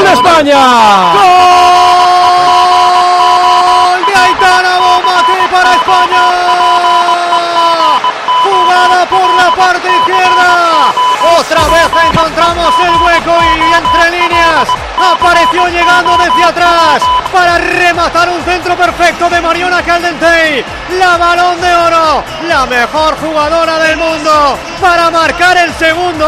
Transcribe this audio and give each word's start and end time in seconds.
¡Gol 0.00 0.08
de 0.08 0.14
España! 0.14 1.12
¡Gol 1.12 1.20
de 4.06 4.14
Aitana 4.16 4.78
Bonmatí 4.78 5.40
para 5.52 5.74
España! 5.74 6.24
Jugada 8.42 9.00
por 9.10 9.28
la 9.34 9.50
parte 9.54 9.88
izquierda. 9.98 10.50
Otra 11.38 11.62
vez 11.68 11.90
encontramos 12.10 12.74
el 12.82 12.96
hueco 13.02 13.34
y 13.42 13.74
entre 13.74 14.10
líneas 14.10 14.68
apareció 15.12 15.68
llegando 15.68 16.16
desde 16.16 16.44
atrás 16.44 17.02
para 17.30 17.58
rematar 17.58 18.30
un 18.30 18.42
centro 18.42 18.74
perfecto 18.76 19.28
de 19.28 19.42
Mariona 19.42 19.82
Caldentey. 19.82 20.64
La 20.98 21.18
balón 21.18 21.60
de 21.60 21.74
oro, 21.74 22.24
la 22.48 22.64
mejor 22.64 23.18
jugadora 23.18 23.78
del 23.80 23.98
mundo 23.98 24.58
para 24.80 25.10
marcar 25.10 25.58
el 25.58 25.74
segundo. 25.74 26.26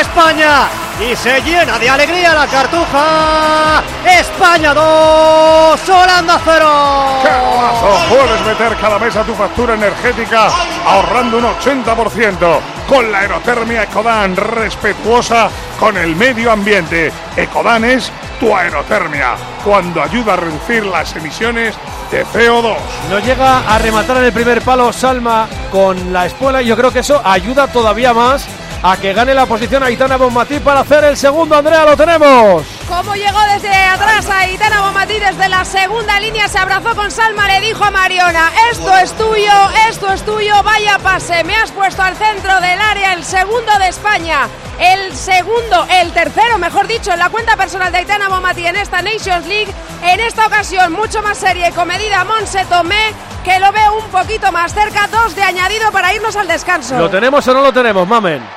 España 0.00 0.68
y 1.00 1.14
se 1.14 1.40
llena 1.42 1.78
de 1.78 1.88
alegría 1.88 2.34
la 2.34 2.46
cartuja. 2.46 3.82
España 4.04 4.72
2, 4.72 5.88
Holanda 5.88 6.40
0. 6.44 7.20
¡Qué 7.22 7.28
golazo! 7.28 7.98
Puedes 8.08 8.46
meter 8.46 8.76
cada 8.78 8.98
mes 8.98 9.16
a 9.16 9.24
tu 9.24 9.34
factura 9.34 9.74
energética 9.74 10.48
ahorrando 10.86 11.38
un 11.38 11.44
80% 11.44 12.60
con 12.88 13.10
la 13.12 13.18
aerotermia 13.18 13.82
Ecodan, 13.84 14.36
respetuosa 14.36 15.48
con 15.78 15.96
el 15.96 16.16
medio 16.16 16.50
ambiente. 16.50 17.12
Ecodan 17.36 17.84
es 17.84 18.10
tu 18.40 18.54
aerotermia, 18.54 19.34
cuando 19.64 20.02
ayuda 20.02 20.34
a 20.34 20.36
reducir 20.36 20.84
las 20.84 21.14
emisiones 21.16 21.74
de 22.10 22.24
CO2. 22.26 22.76
No 23.10 23.18
llega 23.18 23.60
a 23.60 23.78
rematar 23.78 24.18
en 24.18 24.24
el 24.24 24.32
primer 24.32 24.62
palo 24.62 24.92
Salma 24.92 25.48
con 25.70 26.12
la 26.12 26.26
espuela 26.26 26.62
y 26.62 26.66
yo 26.66 26.76
creo 26.76 26.92
que 26.92 27.00
eso 27.00 27.20
ayuda 27.24 27.66
todavía 27.66 28.12
más 28.12 28.46
a 28.88 28.96
que 28.98 29.12
gane 29.12 29.34
la 29.34 29.46
posición 29.46 29.82
Aitana 29.82 30.16
Bonmatí 30.16 30.60
para 30.60 30.80
hacer 30.80 31.02
el 31.02 31.16
segundo. 31.16 31.56
Andrea, 31.56 31.84
lo 31.84 31.96
tenemos. 31.96 32.64
Como 32.88 33.16
llegó 33.16 33.40
desde 33.52 33.74
atrás 33.74 34.28
Aitana 34.30 34.82
Bonmatí 34.82 35.14
desde 35.18 35.48
la 35.48 35.64
segunda 35.64 36.20
línea, 36.20 36.46
se 36.46 36.58
abrazó 36.58 36.94
con 36.94 37.10
Salma, 37.10 37.48
le 37.48 37.66
dijo 37.66 37.82
a 37.82 37.90
Mariona, 37.90 38.52
esto 38.70 38.96
es 38.98 39.12
tuyo, 39.14 39.52
esto 39.88 40.12
es 40.12 40.24
tuyo, 40.24 40.62
vaya 40.62 40.98
pase, 41.00 41.42
me 41.42 41.56
has 41.56 41.72
puesto 41.72 42.00
al 42.00 42.14
centro 42.14 42.60
del 42.60 42.80
área 42.80 43.14
el 43.14 43.24
segundo 43.24 43.76
de 43.80 43.88
España. 43.88 44.48
El 44.78 45.16
segundo, 45.16 45.84
el 45.90 46.12
tercero, 46.12 46.58
mejor 46.58 46.86
dicho, 46.86 47.12
en 47.12 47.18
la 47.18 47.30
cuenta 47.30 47.56
personal 47.56 47.90
de 47.90 47.98
Aitana 47.98 48.28
Bonmatí 48.28 48.66
en 48.66 48.76
esta 48.76 49.02
Nations 49.02 49.46
League. 49.48 49.72
En 50.04 50.20
esta 50.20 50.46
ocasión, 50.46 50.92
mucho 50.92 51.22
más 51.22 51.38
seria 51.38 51.70
y 51.70 51.72
comedida, 51.72 52.22
Monse 52.24 52.64
Tomé, 52.66 53.12
que 53.42 53.58
lo 53.58 53.72
ve 53.72 53.80
un 54.00 54.08
poquito 54.10 54.52
más 54.52 54.72
cerca. 54.72 55.08
Dos 55.08 55.34
de 55.34 55.42
añadido 55.42 55.90
para 55.90 56.14
irnos 56.14 56.36
al 56.36 56.46
descanso. 56.46 56.96
¿Lo 56.96 57.10
tenemos 57.10 57.48
o 57.48 57.54
no 57.54 57.62
lo 57.62 57.72
tenemos, 57.72 58.06
Mamen? 58.06 58.55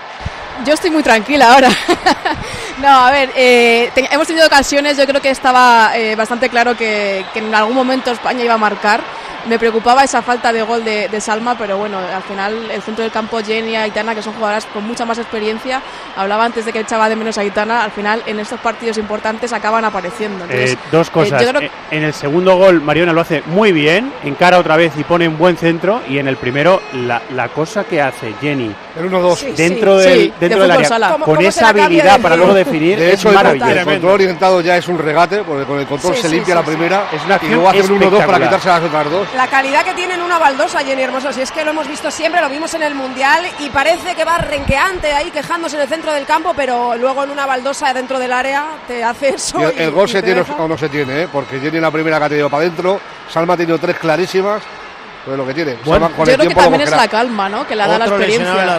Yo 0.66 0.74
estoy 0.74 0.90
muy 0.92 1.04
tranquila 1.04 1.54
ahora. 1.54 1.70
no, 2.82 2.88
a 2.90 3.12
ver, 3.12 3.32
eh, 3.36 3.90
te- 3.96 4.14
hemos 4.14 4.28
tenido 4.28 4.46
ocasiones, 4.46 4.98
yo 4.98 5.06
creo 5.08 5.22
que 5.22 5.30
estaba 5.30 5.92
eh, 5.98 6.16
bastante 6.16 6.50
claro 6.50 6.76
que, 6.76 7.26
que 7.34 7.40
en 7.40 7.54
algún 7.56 7.76
momento 7.76 8.12
España 8.12 8.44
iba 8.44 8.56
a 8.56 8.58
marcar. 8.58 9.02
Me 9.50 9.58
preocupaba 9.58 10.04
esa 10.04 10.22
falta 10.22 10.54
de 10.54 10.62
gol 10.62 10.86
de, 10.86 11.08
de 11.10 11.20
Salma, 11.20 11.58
pero 11.58 11.78
bueno, 11.78 11.98
al 11.98 12.22
final 12.22 12.70
el 12.72 12.82
centro 12.84 13.02
del 13.04 13.12
campo, 13.12 13.40
Jenny 13.44 13.72
y 13.72 13.76
Aitana, 13.76 14.14
que 14.14 14.22
son 14.22 14.34
jugadoras 14.34 14.66
con 14.68 14.86
mucha 14.86 15.06
más 15.06 15.18
experiencia, 15.18 15.82
hablaba 16.16 16.46
antes 16.46 16.66
de 16.66 16.72
que 16.72 16.82
echaba 16.82 17.10
de 17.10 17.16
menos 17.16 17.36
a 17.38 17.42
Aitana, 17.42 17.84
al 17.84 17.90
final 17.90 18.22
en 18.28 18.40
estos 18.40 18.60
partidos 18.60 19.00
importantes 19.00 19.52
acaban 19.52 19.84
apareciendo. 19.84 20.44
Entonces, 20.44 20.74
Eh, 20.74 20.78
dos 20.92 21.08
eh, 21.08 21.12
cosas. 21.12 21.42
yo 21.42 21.50
creo 21.50 21.62
Eh, 21.64 21.72
En 21.90 22.04
el 22.04 22.14
segundo 22.14 22.56
gol, 22.58 22.80
Mariona 22.82 23.12
lo 23.12 23.22
hace 23.22 23.42
muy 23.48 23.72
bien, 23.72 24.14
encara 24.24 24.60
otra 24.60 24.76
vez 24.78 24.94
y 24.98 25.04
pone 25.04 25.28
un 25.28 25.38
buen 25.38 25.58
centro. 25.58 26.02
Y 26.08 26.20
en 26.20 26.28
el 26.28 26.38
primero, 26.38 26.80
la, 26.94 27.20
la 27.34 27.48
cosa 27.50 27.84
que 27.86 28.00
hace 28.00 28.36
Jenny 28.40 28.72
El 29.00 29.10
1-2. 29.12 29.36
Sí, 29.36 29.52
dentro 29.58 30.00
sí, 30.00 30.08
del, 30.10 30.20
sí, 30.20 30.34
dentro 30.40 30.60
de 30.60 30.68
del 30.68 30.72
área, 30.78 30.88
sala. 30.88 31.12
¿Cómo- 31.14 31.26
con 31.26 31.36
cómo 31.38 31.48
esa 31.48 31.70
habilidad 31.70 32.18
de 32.18 32.22
para 32.24 32.36
luego 32.36 32.54
definir, 32.54 33.00
De 33.00 33.08
es 33.14 33.20
hecho, 33.20 33.30
el, 33.30 33.36
maravilloso. 33.36 33.72
el 33.72 33.84
control 33.86 34.12
orientado 34.14 34.62
ya 34.62 34.78
es 34.78 34.88
un 34.88 35.00
regate, 35.00 35.38
porque 35.44 35.64
con 35.66 35.80
el 35.80 35.88
control 35.88 36.14
Sí, 36.16 36.22
se 36.22 36.28
sí, 36.30 36.36
limpia 36.36 36.54
sí, 36.54 36.60
la 36.60 36.66
sí, 36.66 36.68
primera 36.76 37.04
Es 37.12 37.22
una 37.24 37.32
y 37.32 37.36
acción 37.36 37.54
luego 37.54 37.70
hace 37.70 37.82
un 37.94 38.00
1-2 38.00 38.26
para 38.26 38.40
quitarse 38.40 38.68
las 38.70 38.84
otras 38.84 39.10
dos. 39.12 39.28
La 39.40 39.48
calidad 39.48 39.86
que 39.86 39.94
tiene 39.94 40.16
en 40.16 40.22
una 40.22 40.38
baldosa, 40.38 40.80
Jenny 40.80 41.02
Hermoso, 41.02 41.32
si 41.32 41.40
es 41.40 41.50
que 41.54 41.64
lo 41.64 41.72
hemos 41.72 41.88
visto 41.88 42.12
siempre, 42.12 42.42
lo 42.42 42.50
vimos 42.50 42.74
en 42.74 42.84
el 42.84 42.94
Mundial 42.94 43.46
y 43.60 43.70
parece 43.70 44.14
que 44.14 44.26
va 44.26 44.38
renqueante 44.38 45.14
ahí 45.14 45.32
quejándose 45.32 45.78
en 45.78 45.84
el 45.84 45.88
centro 45.88 46.12
del 46.12 46.26
campo, 46.26 46.52
pero 46.54 46.98
luego 46.98 47.24
en 47.24 47.30
una 47.32 47.46
baldosa 47.46 47.94
dentro 47.94 48.20
del 48.20 48.34
área 48.34 48.66
te 48.86 49.02
hace 49.02 49.30
eso. 49.36 49.58
Y 49.62 49.64
el, 49.64 49.74
y- 49.78 49.82
el 49.84 49.92
gol 49.92 50.10
y 50.10 50.12
se 50.12 50.22
tiene 50.22 50.42
deja- 50.42 50.56
o 50.56 50.68
no 50.68 50.78
se 50.78 50.90
tiene, 50.90 51.22
¿eh? 51.24 51.28
porque 51.32 51.58
Jenny 51.58 51.78
en 51.78 51.84
la 51.84 51.92
primera 51.92 52.20
que 52.20 52.26
ha 52.26 52.30
tenido 52.30 52.50
para 52.50 52.64
adentro, 52.64 53.00
Salma 53.32 53.54
ha 53.54 53.58
tenido 53.58 53.78
tres 53.80 53.98
clarísimas, 53.98 54.62
pues 55.24 55.38
lo 55.38 55.48
que 55.48 55.54
tiene. 55.54 55.78
Bueno, 55.86 56.08
Salma 56.08 56.18
con 56.18 56.26
yo 56.26 56.32
el 56.34 56.38
creo 56.38 56.38
que 56.38 56.56
tiempo 56.56 56.62
también 56.62 56.82
es 56.82 56.92
la 56.92 57.08
calma, 57.08 57.48
¿no? 57.48 57.66
Que 57.66 57.76
le 57.78 57.82
da 57.88 57.98
la 57.98 58.06
experiencia. 58.08 58.78